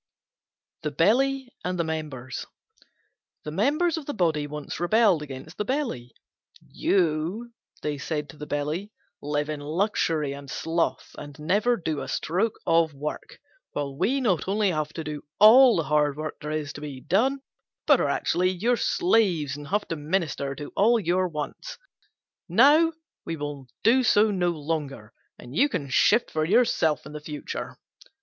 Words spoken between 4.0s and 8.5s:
the Body once rebelled against the Belly. "You," they said to the